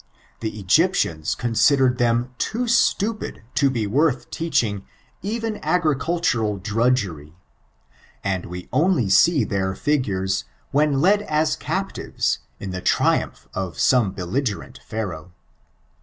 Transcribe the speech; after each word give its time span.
The 0.39 0.57
Egyptians 0.59 1.35
considered 1.35 1.99
them 1.99 2.33
too 2.39 2.67
stapid 2.67 3.43
to 3.53 3.69
be 3.69 3.85
worth 3.85 4.31
teaching 4.31 4.83
even 5.21 5.59
agricaltaral 5.59 6.63
drudgery; 6.63 7.35
and 8.23 8.47
we 8.47 8.67
only 8.73 9.09
see 9.09 9.43
their 9.43 9.75
figures 9.75 10.45
when 10.71 11.01
led 11.01 11.21
as 11.21 11.55
captivea 11.55 12.39
in 12.59 12.71
the 12.71 12.81
triamph 12.81 13.45
of 13.53 13.77
some 13.79 14.11
belligerent 14.13 14.79
Pharaoh. 14.87 15.33